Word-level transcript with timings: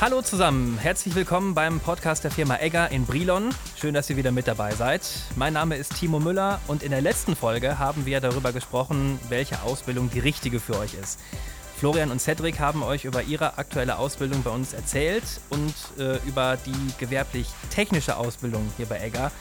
Hallo 0.00 0.22
zusammen, 0.22 0.78
herzlich 0.78 1.16
willkommen 1.16 1.54
beim 1.54 1.80
Podcast 1.80 2.22
der 2.22 2.30
Firma 2.30 2.58
Egger 2.58 2.92
in 2.92 3.04
Brilon. 3.04 3.50
Schön, 3.76 3.94
dass 3.94 4.08
ihr 4.08 4.16
wieder 4.16 4.30
mit 4.30 4.46
dabei 4.46 4.72
seid. 4.72 5.02
Mein 5.34 5.54
Name 5.54 5.74
ist 5.74 5.96
Timo 5.98 6.20
Müller 6.20 6.60
und 6.68 6.84
in 6.84 6.92
der 6.92 7.00
letzten 7.00 7.34
Folge 7.34 7.80
haben 7.80 8.06
wir 8.06 8.20
darüber 8.20 8.52
gesprochen, 8.52 9.18
welche 9.28 9.60
Ausbildung 9.62 10.08
die 10.08 10.20
richtige 10.20 10.60
für 10.60 10.78
euch 10.78 10.94
ist. 10.94 11.18
Florian 11.78 12.12
und 12.12 12.20
Cedric 12.20 12.60
haben 12.60 12.84
euch 12.84 13.06
über 13.06 13.24
ihre 13.24 13.58
aktuelle 13.58 13.98
Ausbildung 13.98 14.44
bei 14.44 14.50
uns 14.50 14.72
erzählt 14.72 15.24
und 15.50 15.74
äh, 15.98 16.18
über 16.28 16.56
die 16.64 16.94
gewerblich-technische 16.98 18.16
Ausbildung 18.16 18.70
hier 18.76 18.86
bei 18.86 19.00
Egger 19.00 19.32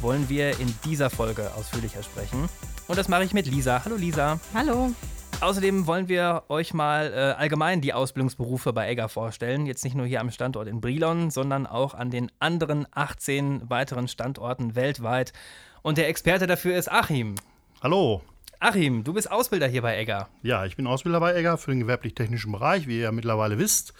wollen 0.00 0.30
wir 0.30 0.58
in 0.58 0.74
dieser 0.86 1.10
Folge 1.10 1.52
ausführlicher 1.54 2.02
sprechen. 2.02 2.48
Und 2.88 2.98
das 2.98 3.08
mache 3.08 3.24
ich 3.24 3.34
mit 3.34 3.46
Lisa. 3.46 3.82
Hallo 3.84 3.96
Lisa. 3.96 4.40
Hallo. 4.54 4.94
Außerdem 5.40 5.86
wollen 5.86 6.08
wir 6.08 6.44
euch 6.48 6.72
mal 6.72 7.12
äh, 7.12 7.16
allgemein 7.38 7.82
die 7.82 7.92
Ausbildungsberufe 7.92 8.72
bei 8.72 8.88
Egger 8.88 9.08
vorstellen. 9.10 9.66
Jetzt 9.66 9.84
nicht 9.84 9.94
nur 9.94 10.06
hier 10.06 10.20
am 10.20 10.30
Standort 10.30 10.66
in 10.66 10.80
Brilon, 10.80 11.30
sondern 11.30 11.66
auch 11.66 11.92
an 11.92 12.10
den 12.10 12.32
anderen 12.38 12.86
18 12.92 13.68
weiteren 13.68 14.08
Standorten 14.08 14.74
weltweit. 14.74 15.34
Und 15.82 15.98
der 15.98 16.08
Experte 16.08 16.46
dafür 16.46 16.76
ist 16.76 16.90
Achim. 16.90 17.34
Hallo. 17.82 18.22
Achim, 18.60 19.04
du 19.04 19.12
bist 19.12 19.30
Ausbilder 19.30 19.68
hier 19.68 19.82
bei 19.82 19.98
Egger. 19.98 20.28
Ja, 20.42 20.64
ich 20.64 20.74
bin 20.74 20.86
Ausbilder 20.86 21.20
bei 21.20 21.34
Egger 21.34 21.58
für 21.58 21.70
den 21.70 21.80
gewerblich-technischen 21.80 22.50
Bereich, 22.50 22.86
wie 22.86 22.96
ihr 22.96 23.02
ja 23.04 23.12
mittlerweile 23.12 23.58
wisst. 23.58 23.92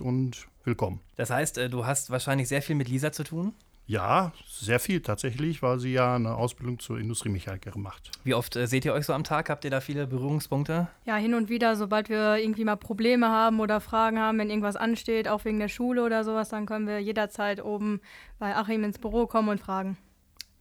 Und 0.00 0.46
willkommen. 0.62 1.00
Das 1.16 1.30
heißt, 1.30 1.58
äh, 1.58 1.68
du 1.68 1.86
hast 1.86 2.10
wahrscheinlich 2.10 2.48
sehr 2.48 2.62
viel 2.62 2.76
mit 2.76 2.88
Lisa 2.88 3.10
zu 3.10 3.24
tun? 3.24 3.52
Ja, 3.92 4.32
sehr 4.48 4.80
viel 4.80 5.02
tatsächlich, 5.02 5.60
weil 5.60 5.78
sie 5.78 5.92
ja 5.92 6.14
eine 6.14 6.34
Ausbildung 6.34 6.78
zur 6.78 6.98
Industriemechanikerin 6.98 7.82
macht. 7.82 8.10
Wie 8.24 8.32
oft 8.32 8.56
äh, 8.56 8.66
seht 8.66 8.86
ihr 8.86 8.94
euch 8.94 9.04
so 9.04 9.12
am 9.12 9.22
Tag? 9.22 9.50
Habt 9.50 9.66
ihr 9.66 9.70
da 9.70 9.82
viele 9.82 10.06
Berührungspunkte? 10.06 10.88
Ja, 11.04 11.16
hin 11.16 11.34
und 11.34 11.50
wieder, 11.50 11.76
sobald 11.76 12.08
wir 12.08 12.36
irgendwie 12.36 12.64
mal 12.64 12.76
Probleme 12.76 13.28
haben 13.28 13.60
oder 13.60 13.82
Fragen 13.82 14.18
haben, 14.18 14.38
wenn 14.38 14.48
irgendwas 14.48 14.76
ansteht, 14.76 15.28
auch 15.28 15.44
wegen 15.44 15.58
der 15.58 15.68
Schule 15.68 16.04
oder 16.04 16.24
sowas, 16.24 16.48
dann 16.48 16.64
können 16.64 16.86
wir 16.86 17.00
jederzeit 17.00 17.62
oben 17.62 18.00
bei 18.38 18.56
Achim 18.56 18.82
ins 18.82 18.98
Büro 18.98 19.26
kommen 19.26 19.50
und 19.50 19.60
fragen. 19.60 19.98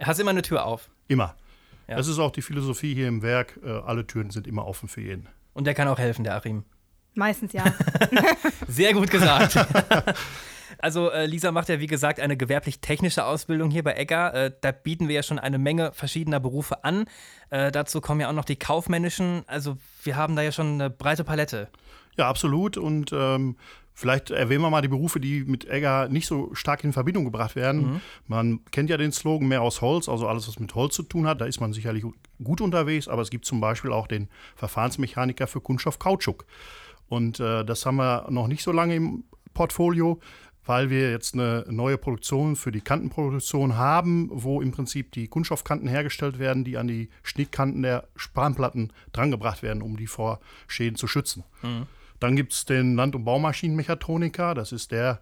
Hast 0.02 0.19
immer 0.19 0.31
eine 0.31 0.41
Tür 0.41 0.66
auf? 0.66 0.89
Immer. 1.08 1.38
Ja. 1.88 1.95
Das 1.95 2.09
ist 2.09 2.19
auch 2.19 2.31
die 2.31 2.41
Philosophie 2.41 2.94
hier 2.94 3.08
im 3.08 3.22
Werk. 3.22 3.61
Äh, 3.63 3.69
alle 3.69 4.06
Türen 4.06 4.31
sind 4.31 4.45
immer 4.45 4.67
offen 4.67 4.89
für 4.89 5.00
jeden. 5.00 5.30
Und 5.53 5.67
der 5.67 5.73
kann 5.73 5.88
auch 5.88 6.00
helfen, 6.00 6.25
der 6.25 6.36
Achim. 6.36 6.66
Meistens 7.13 7.53
ja. 7.53 7.63
Sehr 8.67 8.94
gut 8.94 9.09
gesagt. 9.09 9.56
Also 10.82 11.10
äh, 11.12 11.26
Lisa 11.26 11.52
macht 11.52 11.70
ja 11.70 11.80
wie 11.80 11.88
gesagt 11.88 12.20
eine 12.20 12.38
gewerblich-technische 12.38 13.26
Ausbildung 13.26 13.70
hier 13.70 13.84
bei 13.84 13.96
Egger. 13.96 14.34
Äh, 14.34 14.52
da 14.62 14.72
bieten 14.72 15.08
wir 15.08 15.16
ja 15.16 15.24
schon 15.24 15.40
eine 15.40 15.58
Menge 15.58 15.92
verschiedener 15.94 16.40
Berufe 16.40 16.84
an. 16.84 17.06
Äh, 17.50 17.72
dazu 17.72 18.02
kommen 18.02 18.22
ja 18.22 18.30
auch 18.30 18.34
noch 18.34 18.46
die 18.46 18.56
kaufmännischen. 18.58 19.44
Also 19.48 19.78
wir 20.04 20.16
haben 20.16 20.36
da 20.36 20.42
ja 20.42 20.52
schon 20.52 20.74
eine 20.74 20.90
breite 20.90 21.24
Palette. 21.24 21.70
Ja, 22.18 22.28
absolut. 22.28 22.78
Und 22.78 23.12
ähm, 23.14 23.56
Vielleicht 23.94 24.32
erwähnen 24.32 24.62
wir 24.62 24.70
mal 24.70 24.82
die 24.82 24.88
Berufe, 24.88 25.20
die 25.20 25.44
mit 25.44 25.70
Egger 25.70 26.08
nicht 26.08 26.26
so 26.26 26.56
stark 26.56 26.84
in 26.84 26.94
Verbindung 26.94 27.26
gebracht 27.26 27.56
werden. 27.56 27.82
Mhm. 27.82 28.02
Man 28.26 28.66
kennt 28.72 28.90
ja 28.90 28.98
den 28.98 29.12
Slogan 29.12 29.48
mehr 29.48 29.62
aus 29.62 29.82
Holz, 29.82 30.08
also 30.08 30.28
alles, 30.28 30.48
was 30.48 30.59
mit 30.59 30.74
Holz 30.76 30.96
zu 30.96 31.04
tun 31.04 31.28
hat. 31.28 31.42
Da 31.42 31.46
ist 31.46 31.59
man 31.59 31.74
sicherlich 31.74 32.06
gut 32.44 32.62
unterwegs, 32.62 33.08
aber 33.08 33.22
es 33.22 33.30
gibt 33.30 33.46
zum 33.46 33.59
Beispiel 33.59 33.92
auch 33.92 34.08
den 34.08 34.30
Verfahrensmechaniker 34.56 35.46
für 35.46 35.62
Kunststoff 35.62 36.00
Kautschuk. 36.00 36.46
Und 37.09 37.40
äh, 37.40 37.66
das 37.66 37.86
haben 37.86 37.98
wir 37.98 38.28
noch 38.32 38.48
nicht 38.48 38.64
so 38.64 38.72
lange 38.72 38.96
im 38.96 39.26
Portfolio 39.54 40.20
weil 40.66 40.90
wir 40.90 41.12
jetzt 41.12 41.34
eine 41.34 41.66
neue 41.70 41.98
Produktion 41.98 42.56
für 42.56 42.72
die 42.72 42.81
Kantenproduktion 42.81 43.76
haben, 43.76 44.30
wo 44.31 44.62
im 44.62 44.72
Prinzip 44.72 45.12
die 45.12 45.28
Kunststoffkanten 45.28 45.88
hergestellt 45.88 46.40
werden, 46.40 46.64
die 46.64 46.78
an 46.78 46.88
die 46.88 47.09
Schnittkanten 47.23 47.81
der 47.81 48.08
Spanplatten 48.16 48.94
drangebracht 49.12 49.64
werden, 49.64 49.81
um 49.81 49.98
die 49.98 50.08
vor 50.08 50.40
Schäden 50.68 50.98
zu 50.98 51.08
schützen. 51.08 51.44
Mhm. 51.64 51.88
Dann 52.20 52.36
gibt 52.36 52.53
es 52.53 52.66
den 52.66 52.95
Land- 52.95 53.16
und 53.16 53.26
Baumaschinenmechatroniker, 53.26 54.53
das 54.53 54.72
ist 54.72 54.92
der 54.92 55.22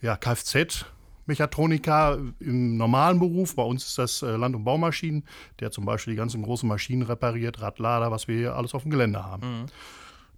ja, 0.00 0.16
Kfz. 0.16 0.86
Mechatroniker 1.26 2.18
im 2.40 2.78
normalen 2.78 3.18
Beruf, 3.18 3.54
bei 3.54 3.62
uns 3.62 3.84
ist 3.84 3.98
das 3.98 4.22
äh, 4.22 4.36
Land- 4.36 4.56
und 4.56 4.64
Baumaschinen, 4.64 5.24
der 5.60 5.70
zum 5.70 5.84
Beispiel 5.84 6.14
die 6.14 6.16
ganzen 6.16 6.42
großen 6.42 6.66
Maschinen 6.66 7.02
repariert, 7.02 7.60
Radlader, 7.60 8.10
was 8.10 8.28
wir 8.28 8.36
hier 8.36 8.56
alles 8.56 8.72
auf 8.72 8.82
dem 8.82 8.90
Gelände 8.90 9.22
haben. 9.22 9.46
Mhm. 9.46 9.66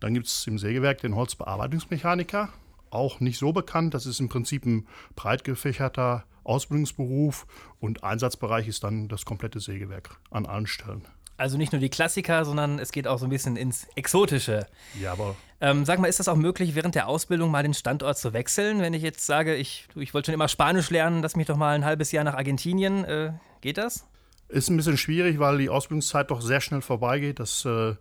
Dann 0.01 0.15
gibt 0.15 0.27
es 0.27 0.49
im 0.49 0.59
Sägewerk 0.59 1.01
den 1.01 1.15
Holzbearbeitungsmechaniker, 1.15 2.49
auch 2.91 3.21
nicht 3.21 3.39
so 3.39 3.53
bekannt. 3.53 3.95
Das 3.95 4.07
ist 4.07 4.21
im 4.21 4.29
Prinzip 4.29 4.67
ein 4.67 4.87
breit 5.17 5.45
gefächerter 5.45 6.25
Ausbildungsberuf 6.45 7.47
und 7.79 8.03
Einsatzbereich 8.03 8.69
ist 8.69 8.85
dann 8.85 9.09
das 9.09 9.25
komplette 9.25 9.61
Sägewerk 9.61 10.19
an 10.31 10.47
allen 10.47 10.67
Stellen. 10.67 11.07
Also 11.37 11.57
nicht 11.57 11.73
nur 11.73 11.81
die 11.81 11.89
Klassiker, 11.89 12.45
sondern 12.45 12.79
es 12.79 12.93
geht 12.93 13.07
auch 13.07 13.19
so 13.19 13.25
ein 13.25 13.31
bisschen 13.31 13.57
ins 13.57 13.87
Exotische. 13.95 14.67
Jawohl. 15.01 15.35
Ähm, 15.63 15.87
sag 15.87 15.99
mal, 15.99 16.09
ist 16.09 16.21
das 16.21 16.29
auch 16.29 16.37
möglich, 16.37 16.75
während 16.75 16.95
der 16.95 17.09
Ausbildung 17.09 17.51
mal 17.51 17.63
den 17.63 17.73
Standort 17.73 18.19
zu 18.19 18.35
wechseln? 18.35 18.81
Wenn 18.81 18.93
ich 18.93 19.03
jetzt 19.03 19.25
sage, 19.25 19.55
ich, 19.55 19.89
ich 19.95 20.13
wollte 20.13 20.27
schon 20.27 20.35
immer 20.35 20.49
Spanisch 20.49 20.91
lernen, 20.91 21.23
lass 21.23 21.37
mich 21.37 21.47
doch 21.47 21.57
mal 21.57 21.75
ein 21.75 21.85
halbes 21.85 22.13
Jahr 22.13 22.25
nach 22.25 22.35
Argentinien. 22.35 23.05
Äh, 23.05 23.33
geht 23.63 23.79
das? 23.79 24.07
Ist 24.49 24.69
ein 24.69 24.77
bisschen 24.77 24.99
schwierig, 24.99 25.39
weil 25.39 25.57
die 25.57 25.71
Ausbildungszeit 25.71 26.31
doch 26.31 26.43
sehr 26.43 26.61
schnell 26.61 26.83
vorbeigeht. 26.83 27.39
Das 27.39 27.65
äh, 27.65 27.95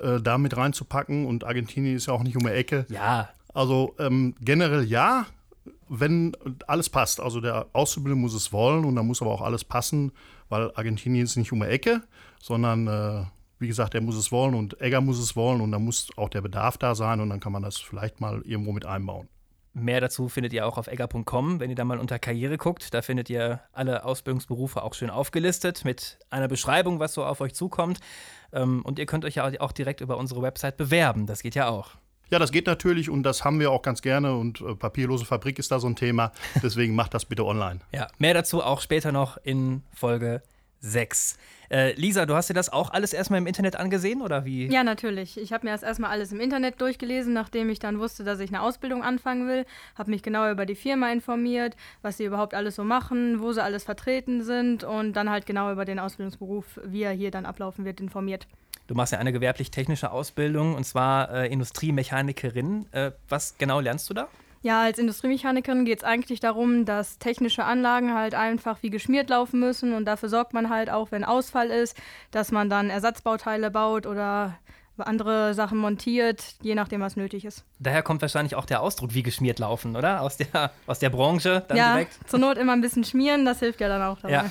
äh, 0.00 0.20
da 0.20 0.38
mit 0.38 0.56
reinzupacken 0.56 1.26
und 1.26 1.44
Argentinien 1.44 1.96
ist 1.96 2.06
ja 2.06 2.14
auch 2.14 2.22
nicht 2.22 2.36
um 2.36 2.42
die 2.44 2.52
Ecke. 2.52 2.86
Ja, 2.88 3.28
also 3.54 3.94
ähm, 3.98 4.34
generell 4.40 4.84
ja, 4.84 5.26
wenn 5.88 6.32
alles 6.66 6.88
passt. 6.88 7.20
Also 7.20 7.40
der 7.40 7.66
Auszubildende 7.72 8.20
muss 8.20 8.34
es 8.34 8.52
wollen 8.52 8.84
und 8.84 8.96
da 8.96 9.02
muss 9.02 9.22
aber 9.22 9.30
auch 9.30 9.42
alles 9.42 9.64
passen, 9.64 10.12
weil 10.48 10.70
Argentinien 10.74 11.24
ist 11.24 11.36
nicht 11.36 11.52
um 11.52 11.60
die 11.60 11.66
Ecke, 11.66 12.02
sondern 12.40 12.86
äh, 12.86 13.24
wie 13.58 13.68
gesagt, 13.68 13.94
er 13.94 14.00
muss 14.00 14.16
es 14.16 14.32
wollen 14.32 14.54
und 14.54 14.80
Egger 14.80 15.00
muss 15.00 15.18
es 15.18 15.36
wollen 15.36 15.60
und 15.60 15.72
da 15.72 15.78
muss 15.78 16.08
auch 16.16 16.28
der 16.28 16.40
Bedarf 16.40 16.78
da 16.78 16.94
sein 16.94 17.20
und 17.20 17.30
dann 17.30 17.40
kann 17.40 17.52
man 17.52 17.62
das 17.62 17.78
vielleicht 17.78 18.20
mal 18.20 18.42
irgendwo 18.42 18.72
mit 18.72 18.84
einbauen. 18.84 19.28
Mehr 19.74 20.02
dazu 20.02 20.28
findet 20.28 20.52
ihr 20.52 20.66
auch 20.66 20.76
auf 20.76 20.86
egger.com, 20.86 21.58
wenn 21.58 21.70
ihr 21.70 21.76
da 21.76 21.84
mal 21.86 21.98
unter 21.98 22.18
Karriere 22.18 22.58
guckt. 22.58 22.92
Da 22.92 23.00
findet 23.00 23.30
ihr 23.30 23.60
alle 23.72 24.04
Ausbildungsberufe 24.04 24.82
auch 24.82 24.92
schön 24.92 25.08
aufgelistet 25.08 25.86
mit 25.86 26.18
einer 26.28 26.48
Beschreibung, 26.48 27.00
was 27.00 27.14
so 27.14 27.24
auf 27.24 27.40
euch 27.40 27.54
zukommt. 27.54 27.98
Ähm, 28.52 28.82
und 28.84 28.98
ihr 28.98 29.06
könnt 29.06 29.24
euch 29.24 29.36
ja 29.36 29.50
auch 29.60 29.72
direkt 29.72 30.02
über 30.02 30.18
unsere 30.18 30.42
Website 30.42 30.76
bewerben. 30.76 31.26
Das 31.26 31.42
geht 31.42 31.54
ja 31.54 31.70
auch. 31.70 31.92
Ja, 32.32 32.38
das 32.38 32.50
geht 32.50 32.66
natürlich 32.66 33.10
und 33.10 33.24
das 33.24 33.44
haben 33.44 33.60
wir 33.60 33.70
auch 33.70 33.82
ganz 33.82 34.00
gerne 34.00 34.34
und 34.34 34.62
äh, 34.62 34.74
papierlose 34.74 35.26
Fabrik 35.26 35.58
ist 35.58 35.70
da 35.70 35.78
so 35.78 35.86
ein 35.86 35.96
Thema. 35.96 36.32
Deswegen 36.62 36.94
macht 36.94 37.12
das 37.12 37.26
bitte 37.26 37.44
online. 37.44 37.80
Ja, 37.92 38.08
mehr 38.16 38.32
dazu 38.32 38.62
auch 38.62 38.80
später 38.80 39.12
noch 39.12 39.36
in 39.44 39.82
Folge 39.92 40.40
6. 40.82 41.36
Äh, 41.70 41.94
Lisa, 41.94 42.26
du 42.26 42.34
hast 42.34 42.50
dir 42.50 42.54
das 42.54 42.70
auch 42.70 42.90
alles 42.90 43.14
erstmal 43.14 43.38
im 43.38 43.46
Internet 43.46 43.76
angesehen 43.76 44.20
oder 44.20 44.44
wie? 44.44 44.66
Ja, 44.66 44.84
natürlich. 44.84 45.38
Ich 45.38 45.54
habe 45.54 45.66
mir 45.66 45.72
das 45.72 45.82
erstmal 45.82 46.10
alles 46.10 46.30
im 46.30 46.38
Internet 46.38 46.80
durchgelesen, 46.82 47.32
nachdem 47.32 47.70
ich 47.70 47.78
dann 47.78 47.98
wusste, 47.98 48.24
dass 48.24 48.40
ich 48.40 48.50
eine 48.50 48.60
Ausbildung 48.60 49.02
anfangen 49.02 49.48
will. 49.48 49.64
Habe 49.96 50.10
mich 50.10 50.22
genau 50.22 50.50
über 50.50 50.66
die 50.66 50.74
Firma 50.74 51.10
informiert, 51.10 51.74
was 52.02 52.18
sie 52.18 52.24
überhaupt 52.24 52.52
alles 52.52 52.76
so 52.76 52.84
machen, 52.84 53.40
wo 53.40 53.52
sie 53.52 53.62
alles 53.62 53.84
vertreten 53.84 54.42
sind 54.42 54.84
und 54.84 55.14
dann 55.14 55.30
halt 55.30 55.46
genau 55.46 55.72
über 55.72 55.86
den 55.86 55.98
Ausbildungsberuf, 55.98 56.78
wie 56.84 57.04
er 57.04 57.12
hier 57.12 57.30
dann 57.30 57.46
ablaufen 57.46 57.86
wird, 57.86 58.00
informiert. 58.00 58.46
Du 58.86 58.94
machst 58.94 59.12
ja 59.12 59.18
eine 59.18 59.32
gewerblich-technische 59.32 60.10
Ausbildung 60.10 60.74
und 60.74 60.84
zwar 60.84 61.32
äh, 61.32 61.50
Industriemechanikerin. 61.50 62.86
Äh, 62.92 63.12
was 63.30 63.56
genau 63.56 63.80
lernst 63.80 64.10
du 64.10 64.14
da? 64.14 64.28
Ja, 64.62 64.82
als 64.82 64.98
Industriemechanikerin 64.98 65.84
geht 65.84 65.98
es 65.98 66.04
eigentlich 66.04 66.38
darum, 66.38 66.84
dass 66.84 67.18
technische 67.18 67.64
Anlagen 67.64 68.14
halt 68.14 68.34
einfach 68.34 68.78
wie 68.82 68.90
geschmiert 68.90 69.28
laufen 69.28 69.58
müssen 69.58 69.92
und 69.92 70.04
dafür 70.04 70.28
sorgt 70.28 70.54
man 70.54 70.70
halt 70.70 70.88
auch, 70.88 71.10
wenn 71.10 71.24
Ausfall 71.24 71.68
ist, 71.68 71.96
dass 72.30 72.52
man 72.52 72.70
dann 72.70 72.88
Ersatzbauteile 72.88 73.70
baut 73.72 74.06
oder 74.06 74.58
andere 74.98 75.54
Sachen 75.54 75.78
montiert, 75.78 76.54
je 76.62 76.74
nachdem, 76.74 77.00
was 77.00 77.16
nötig 77.16 77.44
ist. 77.44 77.64
Daher 77.80 78.02
kommt 78.02 78.22
wahrscheinlich 78.22 78.54
auch 78.54 78.66
der 78.66 78.82
Ausdruck 78.82 79.14
wie 79.14 79.22
geschmiert 79.22 79.58
laufen, 79.58 79.96
oder? 79.96 80.20
Aus 80.20 80.36
der, 80.36 80.70
aus 80.86 81.00
der 81.00 81.10
Branche 81.10 81.64
dann 81.66 81.76
ja, 81.76 81.94
direkt. 81.94 82.18
Zur 82.28 82.38
Not 82.38 82.56
immer 82.56 82.72
ein 82.72 82.80
bisschen 82.80 83.02
schmieren, 83.02 83.44
das 83.44 83.58
hilft 83.58 83.80
ja 83.80 83.88
dann 83.88 84.02
auch 84.02 84.20
dabei. 84.20 84.34
Ja. 84.34 84.50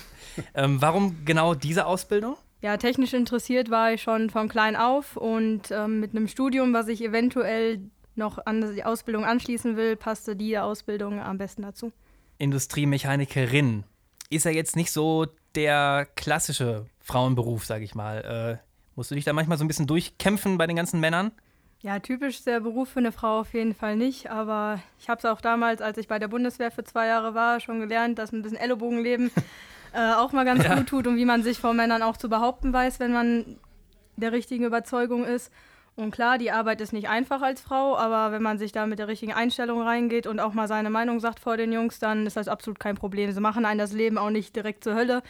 Ähm, 0.54 0.82
warum 0.82 1.24
genau 1.26 1.54
diese 1.54 1.86
Ausbildung? 1.86 2.36
Ja, 2.62 2.78
technisch 2.78 3.14
interessiert 3.14 3.70
war 3.70 3.94
ich 3.94 4.02
schon 4.02 4.30
von 4.30 4.48
klein 4.48 4.76
auf 4.76 5.18
und 5.18 5.72
ähm, 5.72 6.00
mit 6.00 6.12
einem 6.12 6.28
Studium, 6.28 6.74
was 6.74 6.88
ich 6.88 7.04
eventuell 7.04 7.80
noch 8.22 8.46
an 8.46 8.74
die 8.74 8.86
Ausbildung 8.86 9.26
anschließen 9.26 9.76
will, 9.76 9.98
passte 9.98 10.38
die 10.38 10.58
Ausbildung 10.58 11.20
am 11.20 11.38
besten 11.38 11.64
dazu. 11.64 11.92
Industriemechanikerin 12.38 13.84
ist 14.30 14.46
ja 14.46 14.52
jetzt 14.52 14.78
nicht 14.78 14.92
so 14.92 15.28
der 15.56 16.08
klassische 16.16 16.86
Frauenberuf, 17.00 17.66
sag 17.66 17.82
ich 17.82 17.94
mal. 17.94 18.60
Äh, 18.62 18.66
musst 18.96 19.12
du 19.12 19.16
dich 19.16 19.26
da 19.26 19.34
manchmal 19.34 19.58
so 19.58 19.66
ein 19.66 19.68
bisschen 19.68 19.88
durchkämpfen 19.88 20.58
bei 20.58 20.68
den 20.68 20.78
ganzen 20.78 21.00
Männern? 21.00 21.32
Ja, 21.82 22.00
typisch 22.00 22.38
ist 22.38 22.48
der 22.48 22.60
Beruf 22.60 22.90
für 22.90 23.00
eine 23.00 23.12
Frau 23.12 23.40
auf 23.40 23.54
jeden 23.54 23.74
Fall 23.74 23.96
nicht, 23.96 24.30
aber 24.30 24.80
ich 25.00 25.10
habe 25.10 25.18
es 25.18 25.26
auch 25.26 25.42
damals, 25.42 25.82
als 25.82 25.98
ich 25.98 26.08
bei 26.08 26.20
der 26.20 26.28
Bundeswehr 26.28 26.70
für 26.70 26.84
zwei 26.84 27.08
Jahre 27.08 27.34
war, 27.34 27.60
schon 27.60 27.80
gelernt, 27.80 28.20
dass 28.20 28.32
ein 28.32 28.44
bisschen 28.44 28.60
Ellenbogenleben 28.60 29.32
äh, 29.94 30.14
auch 30.14 30.32
mal 30.32 30.46
ganz 30.46 30.64
ja. 30.64 30.76
gut 30.76 30.88
tut 30.88 31.08
und 31.08 31.18
wie 31.18 31.26
man 31.26 31.42
sich 31.42 31.58
vor 31.58 31.74
Männern 31.74 32.04
auch 32.04 32.18
zu 32.18 32.30
behaupten 32.30 32.72
weiß, 32.72 33.00
wenn 33.00 33.12
man 33.12 33.58
der 34.16 34.32
richtigen 34.32 34.64
Überzeugung 34.64 35.26
ist. 35.26 35.52
Und 35.96 36.12
klar, 36.12 36.38
die 36.38 36.52
Arbeit 36.52 36.82
ist 36.82 36.94
nicht 36.94 37.10
einfach 37.10 37.42
als 37.42 37.62
Frau, 37.62 37.98
aber 37.98 38.32
wenn 38.32 38.42
man 38.42 38.58
sich 38.58 38.72
da 38.72 38.86
mit 38.86 39.00
der 39.00 39.08
richtigen 39.08 39.34
Einstellung 39.34 39.82
reingeht 39.82 40.26
und 40.26 40.40
auch 40.40 40.54
mal 40.54 40.68
seine 40.68 40.90
Meinung 40.90 41.20
sagt 41.20 41.40
vor 41.40 41.58
den 41.58 41.72
Jungs, 41.72 42.00
dann 42.00 42.26
ist 42.26 42.38
das 42.38 42.48
absolut 42.48 42.80
kein 42.80 42.96
Problem. 42.96 43.32
Sie 43.32 43.42
machen 43.42 43.66
einen 43.66 43.80
das 43.80 43.92
Leben 43.92 44.18
auch 44.18 44.30
nicht 44.30 44.56
direkt 44.56 44.84
zur 44.84 44.96
Hölle. 44.96 45.22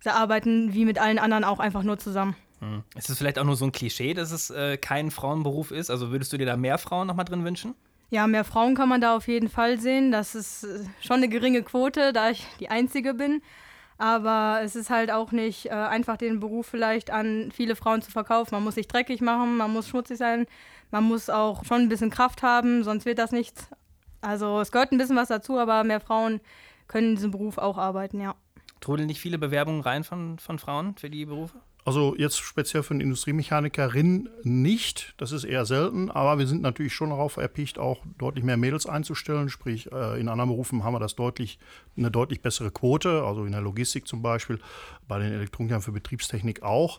Sie 0.00 0.10
arbeiten 0.10 0.72
wie 0.72 0.84
mit 0.84 0.98
allen 0.98 1.18
anderen 1.18 1.44
auch 1.44 1.58
einfach 1.58 1.82
nur 1.82 1.98
zusammen. 1.98 2.34
Hm. 2.60 2.82
Ist 2.96 3.10
es 3.10 3.18
vielleicht 3.18 3.38
auch 3.38 3.44
nur 3.44 3.56
so 3.56 3.66
ein 3.66 3.72
Klischee, 3.72 4.14
dass 4.14 4.32
es 4.32 4.50
äh, 4.50 4.78
kein 4.78 5.10
Frauenberuf 5.10 5.70
ist? 5.70 5.90
Also 5.90 6.10
würdest 6.10 6.32
du 6.32 6.38
dir 6.38 6.46
da 6.46 6.56
mehr 6.56 6.78
Frauen 6.78 7.06
nochmal 7.06 7.26
drin 7.26 7.44
wünschen? 7.44 7.74
Ja, 8.10 8.26
mehr 8.26 8.44
Frauen 8.44 8.74
kann 8.74 8.88
man 8.88 9.00
da 9.00 9.16
auf 9.16 9.28
jeden 9.28 9.48
Fall 9.48 9.78
sehen. 9.78 10.12
Das 10.12 10.34
ist 10.34 10.64
äh, 10.64 10.84
schon 11.00 11.16
eine 11.16 11.28
geringe 11.28 11.62
Quote, 11.62 12.12
da 12.12 12.30
ich 12.30 12.46
die 12.60 12.70
Einzige 12.70 13.14
bin. 13.14 13.42
Aber 13.98 14.60
es 14.62 14.76
ist 14.76 14.90
halt 14.90 15.10
auch 15.10 15.32
nicht 15.32 15.66
äh, 15.66 15.70
einfach, 15.70 16.16
den 16.16 16.40
Beruf 16.40 16.66
vielleicht 16.66 17.10
an 17.10 17.50
viele 17.52 17.76
Frauen 17.76 18.02
zu 18.02 18.10
verkaufen. 18.10 18.54
Man 18.54 18.64
muss 18.64 18.74
sich 18.74 18.88
dreckig 18.88 19.20
machen, 19.20 19.56
man 19.56 19.72
muss 19.72 19.88
schmutzig 19.88 20.18
sein, 20.18 20.46
man 20.90 21.04
muss 21.04 21.30
auch 21.30 21.64
schon 21.64 21.82
ein 21.82 21.88
bisschen 21.88 22.10
Kraft 22.10 22.42
haben, 22.42 22.84
sonst 22.84 23.06
wird 23.06 23.18
das 23.18 23.32
nichts. 23.32 23.68
Also 24.20 24.60
es 24.60 24.72
gehört 24.72 24.92
ein 24.92 24.98
bisschen 24.98 25.16
was 25.16 25.28
dazu, 25.28 25.58
aber 25.58 25.84
mehr 25.84 26.00
Frauen 26.00 26.40
können 26.88 27.10
in 27.10 27.14
diesem 27.16 27.30
Beruf 27.30 27.58
auch 27.58 27.78
arbeiten, 27.78 28.20
ja. 28.20 28.34
Trudeln 28.80 29.06
nicht 29.06 29.20
viele 29.20 29.38
Bewerbungen 29.38 29.80
rein 29.80 30.04
von, 30.04 30.38
von 30.38 30.58
Frauen 30.58 30.96
für 30.96 31.08
die 31.08 31.24
Berufe? 31.24 31.58
Also 31.86 32.16
jetzt 32.18 32.38
speziell 32.38 32.82
für 32.82 32.94
eine 32.94 33.04
Industriemechanikerin 33.04 34.28
nicht, 34.42 35.14
das 35.18 35.30
ist 35.30 35.44
eher 35.44 35.64
selten, 35.64 36.10
aber 36.10 36.36
wir 36.36 36.48
sind 36.48 36.60
natürlich 36.60 36.92
schon 36.92 37.10
darauf 37.10 37.36
erpicht, 37.36 37.78
auch 37.78 38.02
deutlich 38.18 38.44
mehr 38.44 38.56
Mädels 38.56 38.86
einzustellen. 38.86 39.48
Sprich, 39.48 39.92
äh, 39.92 40.20
in 40.20 40.28
anderen 40.28 40.50
Berufen 40.50 40.82
haben 40.82 40.94
wir 40.94 40.98
das 40.98 41.14
deutlich, 41.14 41.60
eine 41.96 42.10
deutlich 42.10 42.42
bessere 42.42 42.72
Quote, 42.72 43.22
also 43.22 43.44
in 43.44 43.52
der 43.52 43.60
Logistik 43.60 44.08
zum 44.08 44.20
Beispiel, 44.20 44.58
bei 45.06 45.20
den 45.20 45.32
Elektronikern 45.32 45.80
für 45.80 45.92
Betriebstechnik 45.92 46.64
auch. 46.64 46.98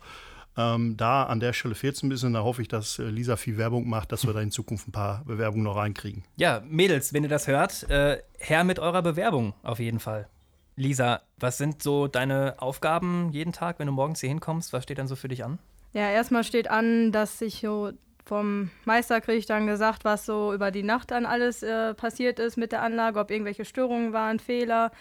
Ähm, 0.55 0.95
da 0.95 1.23
an 1.23 1.41
der 1.41 1.51
Stelle 1.51 1.75
fehlt 1.75 1.95
es 1.95 2.03
ein 2.03 2.07
bisschen. 2.07 2.31
Da 2.31 2.43
hoffe 2.43 2.61
ich, 2.61 2.69
dass 2.69 2.97
äh, 2.97 3.03
Lisa 3.03 3.35
viel 3.35 3.57
Werbung 3.57 3.89
macht, 3.89 4.13
dass 4.13 4.25
wir 4.25 4.31
da 4.31 4.39
in 4.39 4.51
Zukunft 4.51 4.87
ein 4.87 4.93
paar 4.93 5.25
Bewerbungen 5.25 5.65
noch 5.65 5.75
reinkriegen. 5.75 6.23
Ja, 6.37 6.63
Mädels, 6.65 7.11
wenn 7.11 7.23
ihr 7.23 7.29
das 7.29 7.47
hört, 7.47 7.83
äh, 7.89 8.19
her 8.39 8.63
mit 8.63 8.79
eurer 8.79 9.01
Bewerbung 9.01 9.53
auf 9.63 9.79
jeden 9.79 9.99
Fall. 9.99 10.29
Lisa, 10.77 11.21
was 11.39 11.57
sind 11.57 11.81
so 11.81 12.07
deine 12.07 12.55
Aufgaben 12.59 13.29
jeden 13.31 13.51
Tag, 13.51 13.79
wenn 13.79 13.87
du 13.87 13.93
morgens 13.93 14.21
hier 14.21 14.29
hinkommst? 14.29 14.71
Was 14.73 14.83
steht 14.83 14.99
dann 14.99 15.07
so 15.07 15.15
für 15.15 15.27
dich 15.27 15.43
an? 15.43 15.57
Ja, 15.91 16.11
erstmal 16.11 16.43
steht 16.43 16.69
an, 16.69 17.11
dass 17.11 17.41
ich 17.41 17.61
so 17.61 17.91
vom 18.25 18.69
Meister 18.85 19.19
kriege 19.19 19.39
ich 19.39 19.45
dann 19.47 19.65
gesagt, 19.65 20.05
was 20.05 20.25
so 20.25 20.53
über 20.53 20.69
die 20.69 20.83
Nacht 20.83 21.11
dann 21.11 21.25
alles 21.25 21.63
äh, 21.63 21.93
passiert 21.95 22.39
ist 22.39 22.57
mit 22.57 22.71
der 22.71 22.83
Anlage, 22.83 23.19
ob 23.19 23.31
irgendwelche 23.31 23.65
Störungen 23.65 24.13
waren, 24.13 24.37
Fehler. 24.39 24.91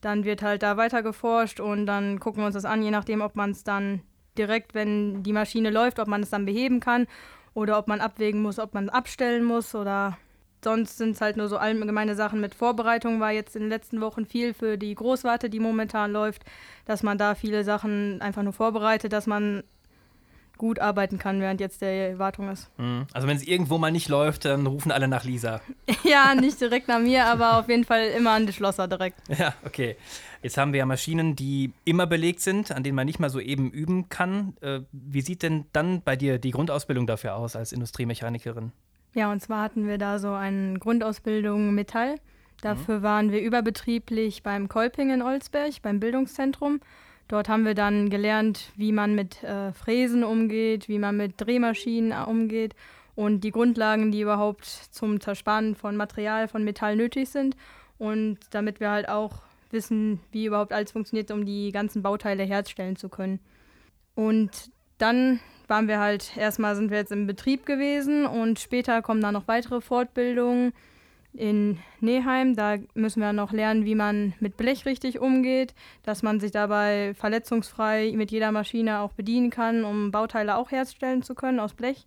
Dann 0.00 0.24
wird 0.24 0.42
halt 0.42 0.62
da 0.62 0.76
weiter 0.76 1.02
geforscht 1.02 1.60
und 1.60 1.86
dann 1.86 2.20
gucken 2.20 2.42
wir 2.42 2.46
uns 2.46 2.54
das 2.54 2.66
an, 2.66 2.82
je 2.82 2.90
nachdem, 2.90 3.20
ob 3.20 3.34
man 3.36 3.50
es 3.50 3.64
dann 3.64 4.02
direkt, 4.38 4.74
wenn 4.74 5.22
die 5.22 5.32
Maschine 5.32 5.70
läuft, 5.70 5.98
ob 5.98 6.08
man 6.08 6.22
es 6.22 6.30
dann 6.30 6.44
beheben 6.44 6.78
kann 6.78 7.06
oder 7.54 7.78
ob 7.78 7.88
man 7.88 8.00
abwägen 8.00 8.42
muss, 8.42 8.58
ob 8.58 8.74
man 8.74 8.84
es 8.84 8.92
abstellen 8.92 9.44
muss 9.44 9.74
oder 9.74 10.18
Sonst 10.64 10.98
sind 10.98 11.12
es 11.12 11.20
halt 11.20 11.36
nur 11.36 11.48
so 11.48 11.56
allgemeine 11.56 12.14
Sachen 12.14 12.40
mit 12.40 12.54
Vorbereitung, 12.54 13.20
war 13.20 13.32
jetzt 13.32 13.54
in 13.54 13.62
den 13.62 13.68
letzten 13.68 14.00
Wochen 14.00 14.26
viel 14.26 14.54
für 14.54 14.76
die 14.78 14.94
Großwarte, 14.94 15.50
die 15.50 15.60
momentan 15.60 16.12
läuft, 16.12 16.42
dass 16.86 17.02
man 17.02 17.18
da 17.18 17.34
viele 17.34 17.64
Sachen 17.64 18.20
einfach 18.20 18.42
nur 18.42 18.52
vorbereitet, 18.52 19.12
dass 19.12 19.26
man 19.26 19.62
gut 20.56 20.78
arbeiten 20.78 21.18
kann, 21.18 21.40
während 21.40 21.60
jetzt 21.60 21.82
der 21.82 22.18
Wartung 22.18 22.48
ist. 22.48 22.70
Mhm. 22.78 23.06
Also 23.12 23.26
wenn 23.26 23.36
es 23.36 23.46
irgendwo 23.46 23.78
mal 23.78 23.90
nicht 23.90 24.08
läuft, 24.08 24.44
dann 24.44 24.66
rufen 24.66 24.92
alle 24.92 25.08
nach 25.08 25.24
Lisa. 25.24 25.60
ja, 26.04 26.34
nicht 26.34 26.60
direkt 26.60 26.88
nach 26.88 27.00
mir, 27.00 27.26
aber 27.26 27.58
auf 27.58 27.68
jeden 27.68 27.84
Fall 27.84 28.08
immer 28.16 28.30
an 28.30 28.46
die 28.46 28.52
Schlosser 28.52 28.88
direkt. 28.88 29.18
Ja, 29.36 29.52
okay. 29.64 29.96
Jetzt 30.42 30.56
haben 30.58 30.72
wir 30.72 30.78
ja 30.78 30.86
Maschinen, 30.86 31.34
die 31.34 31.72
immer 31.84 32.06
belegt 32.06 32.40
sind, 32.40 32.70
an 32.70 32.84
denen 32.84 32.94
man 32.94 33.06
nicht 33.06 33.18
mal 33.18 33.30
so 33.30 33.40
eben 33.40 33.70
üben 33.70 34.08
kann. 34.08 34.56
Äh, 34.60 34.80
wie 34.92 35.22
sieht 35.22 35.42
denn 35.42 35.66
dann 35.72 36.02
bei 36.02 36.14
dir 36.14 36.38
die 36.38 36.52
Grundausbildung 36.52 37.06
dafür 37.06 37.34
aus 37.34 37.56
als 37.56 37.72
Industriemechanikerin? 37.72 38.72
Ja, 39.14 39.30
und 39.30 39.40
zwar 39.40 39.62
hatten 39.62 39.86
wir 39.86 39.98
da 39.98 40.18
so 40.18 40.32
eine 40.32 40.78
Grundausbildung 40.78 41.74
Metall. 41.74 42.16
Dafür 42.62 42.98
mhm. 42.98 43.02
waren 43.02 43.32
wir 43.32 43.40
überbetrieblich 43.40 44.42
beim 44.42 44.68
Kolping 44.68 45.10
in 45.10 45.22
Olsberg, 45.22 45.80
beim 45.82 46.00
Bildungszentrum. 46.00 46.80
Dort 47.28 47.48
haben 47.48 47.64
wir 47.64 47.74
dann 47.74 48.10
gelernt, 48.10 48.72
wie 48.76 48.92
man 48.92 49.14
mit 49.14 49.42
äh, 49.42 49.72
Fräsen 49.72 50.24
umgeht, 50.24 50.88
wie 50.88 50.98
man 50.98 51.16
mit 51.16 51.34
Drehmaschinen 51.38 52.12
umgeht 52.24 52.74
und 53.14 53.42
die 53.44 53.50
Grundlagen, 53.50 54.10
die 54.10 54.20
überhaupt 54.20 54.66
zum 54.66 55.20
Zerspannen 55.20 55.74
von 55.74 55.96
Material, 55.96 56.48
von 56.48 56.64
Metall 56.64 56.96
nötig 56.96 57.28
sind. 57.28 57.56
Und 57.98 58.38
damit 58.50 58.80
wir 58.80 58.90
halt 58.90 59.08
auch 59.08 59.42
wissen, 59.70 60.20
wie 60.32 60.46
überhaupt 60.46 60.72
alles 60.72 60.92
funktioniert, 60.92 61.30
um 61.30 61.46
die 61.46 61.70
ganzen 61.70 62.02
Bauteile 62.02 62.42
herstellen 62.42 62.96
zu 62.96 63.08
können. 63.08 63.38
Und 64.14 64.70
dann 64.98 65.40
waren 65.68 65.88
wir 65.88 65.98
halt, 65.98 66.36
erstmal 66.36 66.76
sind 66.76 66.90
wir 66.90 66.98
jetzt 66.98 67.12
im 67.12 67.26
Betrieb 67.26 67.66
gewesen 67.66 68.26
und 68.26 68.58
später 68.58 69.02
kommen 69.02 69.20
dann 69.20 69.34
noch 69.34 69.48
weitere 69.48 69.80
Fortbildungen 69.80 70.72
in 71.32 71.78
Neheim. 72.00 72.54
Da 72.54 72.76
müssen 72.94 73.20
wir 73.20 73.32
noch 73.32 73.52
lernen, 73.52 73.84
wie 73.84 73.94
man 73.94 74.34
mit 74.40 74.56
Blech 74.56 74.86
richtig 74.86 75.18
umgeht, 75.18 75.74
dass 76.02 76.22
man 76.22 76.40
sich 76.40 76.52
dabei 76.52 77.14
verletzungsfrei 77.14 78.12
mit 78.14 78.30
jeder 78.30 78.52
Maschine 78.52 79.00
auch 79.00 79.12
bedienen 79.12 79.50
kann, 79.50 79.84
um 79.84 80.10
Bauteile 80.10 80.56
auch 80.56 80.70
herstellen 80.70 81.22
zu 81.22 81.34
können 81.34 81.60
aus 81.60 81.74
Blech. 81.74 82.06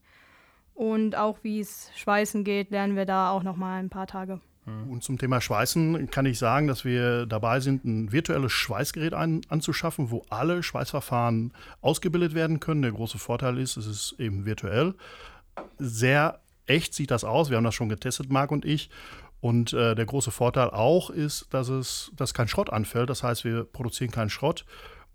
Und 0.74 1.16
auch 1.16 1.40
wie 1.42 1.60
es 1.60 1.92
Schweißen 1.96 2.44
geht, 2.44 2.72
lernen 2.72 2.96
wir 2.96 3.06
da 3.06 3.32
auch 3.32 3.44
noch 3.44 3.58
mal 3.58 3.80
ein 3.80 3.90
paar 3.90 4.08
Tage. 4.08 4.40
Mhm. 4.68 4.92
Und 4.92 5.04
zum 5.04 5.18
Thema 5.18 5.42
Schweißen 5.42 6.12
kann 6.12 6.26
ich 6.26 6.38
sagen, 6.38 6.68
dass 6.68 6.86
wir 6.86 7.26
dabei 7.26 7.60
sind, 7.60 7.86
ein 7.86 8.12
virtuelles 8.12 8.52
Schweißgerät 8.52 9.14
ein, 9.14 9.42
anzuschaffen, 9.50 10.12
wo 10.12 10.26
alle 10.30 10.62
Schweißverfahren 10.62 11.54
ausgebildet 11.82 12.36
werden 12.36 12.60
können. 12.60 12.82
Der 12.82 12.92
große 12.92 13.18
Vorteil 13.18 13.58
ist, 13.58 13.78
es 13.78 13.88
ist 13.88 14.16
eben 14.20 14.46
virtuell. 14.46 14.94
Sehr 15.80 16.42
echt 16.66 16.94
sieht 16.94 17.12
das 17.12 17.24
aus. 17.24 17.50
Wir 17.50 17.58
haben 17.58 17.64
das 17.64 17.76
schon 17.76 17.90
getestet, 17.90 18.30
Marc 18.30 18.52
und 18.52 18.66
ich. 18.66 18.90
Und 19.40 19.72
äh, 19.74 19.96
der 19.96 20.06
große 20.06 20.32
Vorteil 20.32 20.72
auch 20.72 21.10
ist, 21.10 21.48
dass 21.52 21.70
es 21.70 22.12
dass 22.16 22.34
kein 22.34 22.48
Schrott 22.48 22.72
anfällt. 22.72 23.10
Das 23.10 23.24
heißt, 23.24 23.46
wir 23.46 23.64
produzieren 23.64 24.12
keinen 24.12 24.30
Schrott 24.30 24.66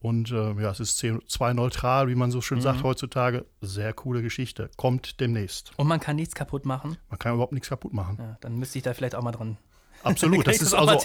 und 0.02 0.32
äh, 0.32 0.52
ja, 0.60 0.70
es 0.70 0.80
ist 0.80 1.00
CO2-neutral, 1.00 2.08
wie 2.08 2.16
man 2.16 2.32
so 2.32 2.40
schön 2.40 2.58
mhm. 2.58 2.62
sagt 2.62 2.82
heutzutage. 2.82 3.46
Sehr 3.60 3.92
coole 3.92 4.20
Geschichte. 4.20 4.68
Kommt 4.76 5.20
demnächst. 5.20 5.70
Und 5.76 5.86
man 5.86 6.00
kann 6.00 6.16
nichts 6.16 6.34
kaputt 6.34 6.66
machen? 6.66 6.96
Man 7.08 7.18
kann 7.20 7.34
überhaupt 7.34 7.52
nichts 7.52 7.68
kaputt 7.68 7.92
machen. 7.92 8.16
Ja, 8.18 8.36
dann 8.40 8.58
müsste 8.58 8.78
ich 8.78 8.84
da 8.84 8.94
vielleicht 8.94 9.14
auch 9.14 9.22
mal 9.22 9.30
dran. 9.30 9.58
Absolut, 10.02 10.44
das 10.48 10.56
ist 10.60 10.74
also 10.74 10.98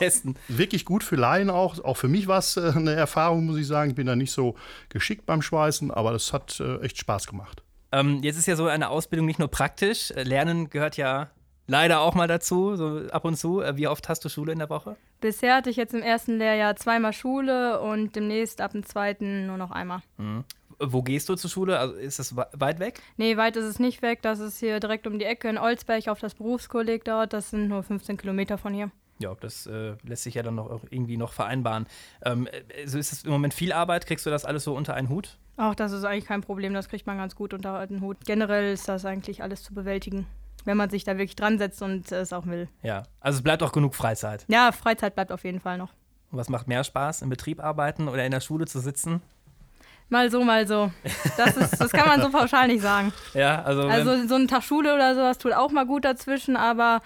wirklich 0.48 0.84
gut 0.84 1.04
für 1.04 1.16
Laien 1.16 1.52
auch. 1.52 1.78
Auch 1.84 1.96
für 1.96 2.08
mich 2.08 2.28
war 2.28 2.40
es 2.40 2.58
äh, 2.58 2.74
eine 2.76 2.94
Erfahrung, 2.94 3.46
muss 3.46 3.58
ich 3.58 3.68
sagen. 3.68 3.92
Ich 3.92 3.96
bin 3.96 4.08
da 4.08 4.16
nicht 4.16 4.32
so 4.32 4.56
geschickt 4.90 5.28
beim 5.28 5.44
Schweißen, 5.44 5.92
aber 5.92 6.12
das 6.12 6.34
hat 6.34 6.60
äh, 6.60 6.80
echt 6.80 6.98
Spaß 6.98 7.28
gemacht. 7.28 7.62
Ähm, 7.92 8.24
jetzt 8.24 8.38
ist 8.38 8.48
ja 8.48 8.56
so 8.56 8.66
eine 8.66 8.90
Ausbildung 8.90 9.28
nicht 9.28 9.38
nur 9.38 9.50
praktisch. 9.50 10.12
Lernen 10.16 10.72
gehört 10.72 10.98
ja 10.98 11.30
leider 11.68 12.00
auch 12.00 12.16
mal 12.16 12.28
dazu, 12.28 12.76
so 12.76 13.04
ab 13.12 13.26
und 13.26 13.38
zu. 13.38 13.62
Äh, 13.62 13.78
wie 13.78 13.88
oft 13.88 14.10
hast 14.10 14.26
du 14.26 14.30
Schule 14.30 14.54
in 14.54 14.60
der 14.60 14.72
Woche? 14.72 14.98
Bisher 15.20 15.56
hatte 15.56 15.70
ich 15.70 15.78
jetzt 15.78 15.94
im 15.94 16.04
ersten 16.04 16.38
Lehrjahr 16.38 16.76
zweimal 16.76 17.14
Schule 17.14 17.80
und 17.82 18.16
demnächst 18.16 18.62
ab 18.62 18.72
dem 18.72 18.86
zweiten 18.86 19.48
nur 19.48 19.58
noch 19.58 19.72
einmal. 19.72 20.02
Mhm. 20.18 20.44
Wo 20.80 21.02
gehst 21.02 21.28
du 21.28 21.36
zur 21.36 21.50
Schule? 21.50 21.80
Also 21.80 21.96
ist 21.96 22.20
das 22.20 22.36
weit 22.36 22.80
weg? 22.80 23.02
Nee, 23.18 23.36
weit 23.36 23.56
ist 23.56 23.66
es 23.66 23.80
nicht 23.80 24.04
weg. 24.04 24.22
Das 24.22 24.40
ist 24.40 24.60
hier 24.60 24.80
direkt 24.80 25.08
um 25.08 25.18
die 25.18 25.26
Ecke 25.26 25.50
in 25.50 25.58
Olsberg 25.58 26.08
auf 26.08 26.20
das 26.20 26.36
Berufskolleg 26.36 27.04
dort. 27.04 27.34
Das 27.34 27.50
sind 27.50 27.68
nur 27.68 27.82
15 27.82 28.18
Kilometer 28.18 28.60
von 28.60 28.76
hier. 28.76 28.92
Ja, 29.18 29.34
das 29.40 29.66
äh, 29.66 29.96
lässt 30.04 30.24
sich 30.24 30.36
ja 30.36 30.44
dann 30.44 30.54
noch 30.54 30.84
irgendwie 30.92 31.18
noch 31.18 31.34
vereinbaren. 31.34 31.88
Ähm, 32.24 32.48
also 32.80 33.00
ist 33.00 33.12
es 33.12 33.24
im 33.24 33.32
Moment 33.32 33.56
viel 33.56 33.74
Arbeit? 33.74 34.06
Kriegst 34.06 34.28
du 34.28 34.30
das 34.30 34.46
alles 34.46 34.64
so 34.66 34.76
unter 34.76 34.94
einen 34.94 35.10
Hut? 35.10 35.40
Ach, 35.56 35.74
das 35.74 35.92
ist 35.92 36.04
eigentlich 36.04 36.26
kein 36.26 36.42
Problem. 36.42 36.76
Das 36.76 36.90
kriegt 36.90 37.08
man 37.08 37.18
ganz 37.18 37.36
gut 37.36 37.56
unter 37.56 37.80
einen 37.80 38.02
Hut. 38.02 38.18
Generell 38.26 38.72
ist 38.72 38.88
das 38.88 39.04
eigentlich 39.06 39.42
alles 39.42 39.64
zu 39.64 39.74
bewältigen 39.74 40.28
wenn 40.68 40.78
man 40.78 40.90
sich 40.90 41.06
da 41.06 41.18
wirklich 41.18 41.38
dran 41.38 41.58
setzt 41.58 41.82
und 41.82 42.12
es 42.12 42.34
auch 42.34 42.46
will. 42.46 42.68
Ja, 42.84 43.04
also 43.22 43.38
es 43.38 43.44
bleibt 43.44 43.64
auch 43.64 43.72
genug 43.72 43.96
Freizeit. 43.96 44.44
Ja, 44.50 44.74
Freizeit 44.74 45.16
bleibt 45.16 45.32
auf 45.32 45.46
jeden 45.46 45.62
Fall 45.62 45.78
noch. 45.78 45.92
Und 46.30 46.38
was 46.38 46.50
macht 46.50 46.68
mehr 46.68 46.84
Spaß, 46.84 47.22
im 47.22 47.30
Betrieb 47.30 47.64
arbeiten 47.64 48.10
oder 48.10 48.26
in 48.26 48.32
der 48.32 48.42
Schule 48.42 48.68
zu 48.68 48.80
sitzen? 48.80 49.22
Mal 50.10 50.30
so, 50.30 50.44
mal 50.44 50.68
so. 50.68 50.92
Das, 51.38 51.56
ist, 51.56 51.80
das 51.80 51.92
kann 51.92 52.08
man 52.08 52.22
so 52.22 52.30
pauschal 52.30 52.68
nicht 52.68 52.82
sagen. 52.82 53.14
Ja, 53.34 53.64
also. 53.64 53.84
Also 53.84 54.28
so 54.28 54.36
ein 54.36 54.50
Tag 54.50 54.64
Schule 54.64 54.94
oder 54.94 55.16
sowas 55.16 55.38
tut 55.38 55.54
auch 55.54 55.72
mal 55.72 55.86
gut 55.86 56.04
dazwischen, 56.04 56.58
aber 56.58 57.02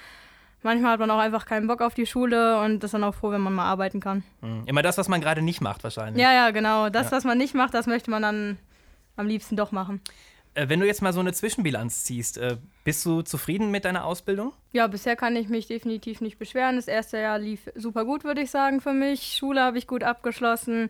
manchmal 0.63 0.94
hat 0.94 1.00
man 1.00 1.12
auch 1.12 1.20
einfach 1.20 1.46
keinen 1.46 1.68
Bock 1.68 1.82
auf 1.82 1.94
die 1.94 2.08
Schule 2.08 2.60
und 2.62 2.84
ist 2.84 2.96
dann 2.96 3.03
auch 3.03 3.13
froh, 3.13 3.30
wenn 3.30 3.41
man 3.41 3.53
mal 3.53 3.65
arbeiten 3.65 4.00
kann. 4.00 4.24
Mhm. 4.41 4.63
Immer 4.65 4.82
das, 4.82 4.98
was 4.98 5.08
man 5.08 5.22
gerade 5.22 5.44
nicht 5.44 5.62
macht, 5.62 5.84
wahrscheinlich. 5.84 6.22
Ja, 6.22 6.34
ja, 6.34 6.50
genau. 6.50 6.89
Das, 6.89 7.12
ja. 7.12 7.18
was 7.18 7.25
man 7.25 7.38
nicht 7.38 7.53
macht, 7.53 7.75
das 7.75 7.86
möchte 7.86 8.10
man 8.10 8.24
dann 8.24 8.58
am 9.18 9.27
liebsten 9.27 9.56
doch 9.56 9.72
machen. 9.72 10.01
Äh, 10.53 10.67
wenn 10.70 10.79
du 10.79 10.86
jetzt 10.86 11.01
mal 11.01 11.13
so 11.13 11.20
eine 11.20 11.34
Zwischenbilanz 11.34 12.03
ziehst, 12.03 12.38
äh, 12.38 12.58
bist 12.84 13.05
du 13.05 13.22
zufrieden 13.22 13.72
mit 13.72 13.86
deiner 13.86 14.05
Ausbildung? 14.05 14.53
Ja, 14.74 14.88
bisher 14.88 15.15
kann 15.15 15.36
ich 15.36 15.48
mich 15.48 15.67
definitiv 15.67 16.20
nicht 16.22 16.38
beschweren. 16.38 16.75
Das 16.75 16.88
erste 16.88 17.17
Jahr 17.17 17.39
lief 17.39 17.70
super 17.75 18.05
gut, 18.05 18.24
würde 18.24 18.41
ich 18.41 18.51
sagen, 18.51 18.81
für 18.81 18.93
mich. 18.93 19.38
Schule 19.38 19.62
habe 19.62 19.77
ich 19.77 19.88
gut 19.88 20.03
abgeschlossen. 20.03 20.89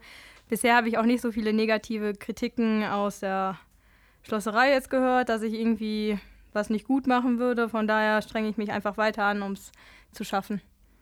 Bisher 0.49 0.75
habe 0.75 0.89
ich 0.89 0.97
auch 0.97 1.05
nicht 1.05 1.21
so 1.21 1.31
viele 1.31 1.53
negative 1.53 2.13
Kritiken 2.13 2.83
aus 2.83 3.19
der 3.19 3.57
Schlosserei 4.23 4.71
jetzt 4.71 4.89
gehört, 4.89 5.29
dass 5.29 5.41
ich 5.43 5.53
irgendwie 5.53 6.19
was 6.53 6.69
nicht 6.69 6.85
gut 6.85 7.07
machen 7.07 7.39
würde. 7.39 7.69
Von 7.69 7.87
daher 7.87 8.21
strenge 8.21 8.49
ich 8.49 8.57
mich 8.57 8.71
einfach 8.71 8.97
weiter 8.97 9.23
an, 9.23 9.41
um 9.41 9.53
es 9.53 9.71
zu 10.11 10.23
schaffen. 10.23 10.61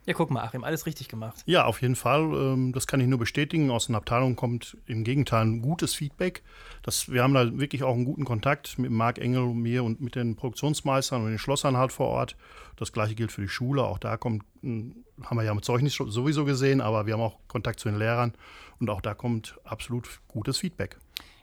Ja, 0.09 0.15
guck 0.15 0.31
mal, 0.31 0.41
Achim, 0.41 0.63
alles 0.63 0.87
richtig 0.87 1.07
gemacht. 1.07 1.43
Ja, 1.45 1.65
auf 1.65 1.83
jeden 1.83 1.95
Fall. 1.95 2.21
Ähm, 2.33 2.71
das 2.73 2.87
kann 2.87 2.99
ich 2.99 3.05
nur 3.05 3.19
bestätigen. 3.19 3.69
Aus 3.69 3.85
den 3.85 3.93
Abteilungen 3.93 4.35
kommt 4.35 4.75
im 4.87 5.03
Gegenteil 5.03 5.45
ein 5.45 5.61
gutes 5.61 5.93
Feedback. 5.93 6.41
Das, 6.81 7.11
wir 7.11 7.21
haben 7.21 7.35
da 7.35 7.59
wirklich 7.59 7.83
auch 7.83 7.93
einen 7.93 8.05
guten 8.05 8.25
Kontakt 8.25 8.79
mit 8.79 8.89
Marc 8.89 9.19
Engel 9.19 9.43
und 9.43 9.61
mir 9.61 9.83
und 9.83 10.01
mit 10.01 10.15
den 10.15 10.35
Produktionsmeistern 10.35 11.21
und 11.21 11.29
den 11.29 11.37
Schlossern 11.37 11.77
halt 11.77 11.91
vor 11.91 12.07
Ort. 12.07 12.35
Das 12.75 12.91
gleiche 12.91 13.13
gilt 13.13 13.31
für 13.31 13.41
die 13.41 13.49
Schule. 13.49 13.83
Auch 13.83 13.99
da 13.99 14.17
kommt, 14.17 14.45
hm, 14.63 14.95
haben 15.21 15.37
wir 15.37 15.43
ja 15.43 15.53
mit 15.53 15.63
Zeugnis 15.63 15.93
sowieso 15.93 16.43
gesehen, 16.43 16.81
aber 16.81 17.05
wir 17.05 17.13
haben 17.13 17.21
auch 17.21 17.37
Kontakt 17.47 17.79
zu 17.79 17.87
den 17.87 17.99
Lehrern 17.99 18.33
und 18.79 18.89
auch 18.89 19.01
da 19.01 19.13
kommt 19.13 19.59
absolut 19.63 20.21
gutes 20.27 20.57
Feedback. 20.57 20.97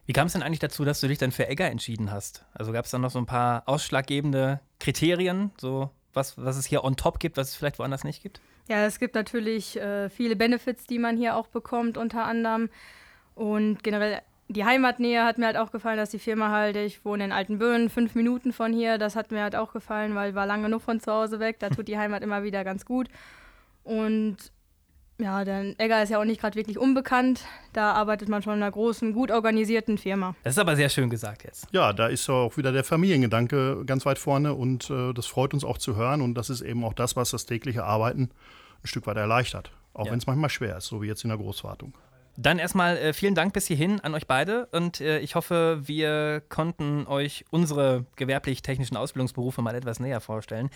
Wie 0.06 0.12
kam 0.12 0.26
es 0.26 0.32
denn 0.32 0.42
eigentlich 0.42 0.58
dazu, 0.58 0.84
dass 0.84 1.00
du 1.00 1.06
dich 1.06 1.18
dann 1.18 1.30
für 1.30 1.46
Egger 1.46 1.70
entschieden 1.70 2.10
hast? 2.10 2.44
Also 2.52 2.72
gab 2.72 2.84
es 2.84 2.90
dann 2.90 3.02
noch 3.02 3.12
so 3.12 3.20
ein 3.20 3.26
paar 3.26 3.62
ausschlaggebende 3.66 4.58
Kriterien, 4.80 5.52
so 5.56 5.90
was, 6.14 6.36
was 6.36 6.56
es 6.56 6.66
hier 6.66 6.82
on 6.82 6.96
top 6.96 7.20
gibt, 7.20 7.36
was 7.36 7.50
es 7.50 7.54
vielleicht 7.54 7.78
woanders 7.78 8.02
nicht 8.02 8.22
gibt? 8.24 8.40
Ja, 8.68 8.84
es 8.84 8.98
gibt 8.98 9.14
natürlich 9.14 9.76
äh, 9.76 10.10
viele 10.10 10.34
Benefits, 10.36 10.86
die 10.86 10.98
man 10.98 11.16
hier 11.16 11.36
auch 11.36 11.46
bekommt, 11.46 11.96
unter 11.96 12.24
anderem. 12.24 12.68
Und 13.34 13.82
generell 13.84 14.22
die 14.48 14.64
Heimatnähe 14.64 15.24
hat 15.24 15.38
mir 15.38 15.46
halt 15.46 15.56
auch 15.56 15.72
gefallen, 15.72 15.96
dass 15.96 16.10
die 16.10 16.18
Firma 16.18 16.50
halt, 16.50 16.76
ich 16.76 17.04
wohne 17.04 17.24
in 17.24 17.32
Altenböen, 17.32 17.90
fünf 17.90 18.14
Minuten 18.14 18.52
von 18.52 18.72
hier, 18.72 18.96
das 18.96 19.16
hat 19.16 19.32
mir 19.32 19.42
halt 19.42 19.56
auch 19.56 19.72
gefallen, 19.72 20.14
weil 20.14 20.30
ich 20.30 20.34
war 20.36 20.46
lange 20.46 20.64
genug 20.64 20.82
von 20.82 21.00
zu 21.00 21.12
Hause 21.12 21.40
weg, 21.40 21.58
da 21.58 21.68
tut 21.68 21.88
die 21.88 21.98
Heimat 21.98 22.22
immer 22.22 22.44
wieder 22.44 22.62
ganz 22.62 22.84
gut. 22.84 23.08
Und 23.82 24.36
ja, 25.18 25.44
denn 25.44 25.78
Egger 25.78 26.02
ist 26.02 26.10
ja 26.10 26.20
auch 26.20 26.24
nicht 26.24 26.40
gerade 26.40 26.56
wirklich 26.56 26.78
unbekannt. 26.78 27.44
Da 27.72 27.92
arbeitet 27.92 28.28
man 28.28 28.42
schon 28.42 28.54
in 28.54 28.62
einer 28.62 28.70
großen, 28.70 29.12
gut 29.12 29.30
organisierten 29.30 29.96
Firma. 29.98 30.34
Das 30.44 30.54
ist 30.54 30.58
aber 30.58 30.76
sehr 30.76 30.88
schön 30.88 31.08
gesagt 31.08 31.44
jetzt. 31.44 31.66
Ja, 31.72 31.92
da 31.92 32.08
ist 32.08 32.28
auch 32.28 32.56
wieder 32.56 32.72
der 32.72 32.84
Familiengedanke 32.84 33.84
ganz 33.86 34.04
weit 34.04 34.18
vorne 34.18 34.54
und 34.54 34.90
äh, 34.90 35.12
das 35.14 35.26
freut 35.26 35.54
uns 35.54 35.64
auch 35.64 35.78
zu 35.78 35.96
hören. 35.96 36.20
Und 36.20 36.34
das 36.34 36.50
ist 36.50 36.60
eben 36.60 36.84
auch 36.84 36.94
das, 36.94 37.16
was 37.16 37.30
das 37.30 37.46
tägliche 37.46 37.84
Arbeiten 37.84 38.30
ein 38.82 38.86
Stück 38.86 39.06
weit 39.06 39.16
erleichtert. 39.16 39.70
Auch 39.94 40.06
ja. 40.06 40.12
wenn 40.12 40.18
es 40.18 40.26
manchmal 40.26 40.50
schwer 40.50 40.76
ist, 40.76 40.86
so 40.86 41.00
wie 41.00 41.06
jetzt 41.06 41.24
in 41.24 41.28
der 41.28 41.38
Großwartung. 41.38 41.94
Dann 42.36 42.58
erstmal 42.58 42.96
äh, 42.98 43.12
vielen 43.12 43.34
Dank 43.34 43.54
bis 43.54 43.66
hierhin 43.66 44.00
an 44.00 44.14
euch 44.14 44.26
beide 44.26 44.66
und 44.66 45.00
äh, 45.00 45.20
ich 45.20 45.34
hoffe, 45.34 45.80
wir 45.82 46.42
konnten 46.48 47.06
euch 47.06 47.44
unsere 47.50 48.04
gewerblich-technischen 48.16 48.96
Ausbildungsberufe 48.96 49.62
mal 49.62 49.74
etwas 49.74 50.00
näher 50.00 50.20
vorstellen. 50.20 50.68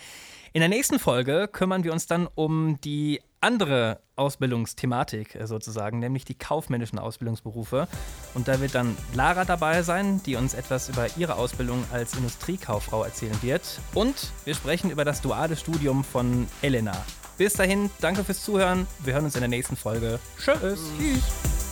In 0.53 0.61
der 0.61 0.69
nächsten 0.69 0.97
Folge 0.97 1.47
kümmern 1.51 1.83
wir 1.83 1.93
uns 1.93 2.07
dann 2.07 2.27
um 2.33 2.79
die 2.81 3.21
andere 3.41 3.99
Ausbildungsthematik 4.15 5.35
äh, 5.35 5.47
sozusagen, 5.47 5.99
nämlich 5.99 6.25
die 6.25 6.35
kaufmännischen 6.35 6.99
Ausbildungsberufe. 6.99 7.87
Und 8.33 8.47
da 8.47 8.59
wird 8.59 8.75
dann 8.75 8.97
Lara 9.13 9.45
dabei 9.45 9.83
sein, 9.83 10.21
die 10.25 10.35
uns 10.35 10.53
etwas 10.53 10.89
über 10.89 11.07
ihre 11.17 11.35
Ausbildung 11.35 11.83
als 11.91 12.15
Industriekauffrau 12.15 13.03
erzählen 13.03 13.37
wird. 13.41 13.79
Und 13.93 14.31
wir 14.45 14.55
sprechen 14.55 14.91
über 14.91 15.05
das 15.05 15.21
duale 15.21 15.55
Studium 15.55 16.03
von 16.03 16.47
Elena. 16.61 16.93
Bis 17.41 17.53
dahin, 17.53 17.89
danke 17.99 18.23
fürs 18.23 18.43
Zuhören. 18.43 18.85
Wir 18.99 19.15
hören 19.15 19.25
uns 19.25 19.33
in 19.33 19.41
der 19.41 19.49
nächsten 19.49 19.75
Folge. 19.75 20.19
Tschüss. 20.37 20.79
Tschüss. 20.99 21.70